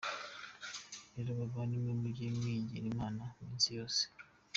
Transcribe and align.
Rero 1.13 1.31
bavandimwe, 1.39 1.91
mujye 2.01 2.25
mwiringira 2.35 2.85
Imana 2.93 3.23
iminsi 3.41 3.67
yose! 3.77 4.03